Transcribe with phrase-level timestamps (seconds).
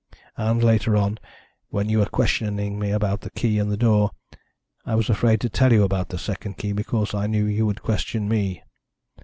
[0.35, 1.19] And later on,
[1.69, 4.09] when you were questioning me about the key in the door,
[4.83, 7.83] I was afraid to tell you about the second key, because I knew you would
[7.83, 8.63] question me.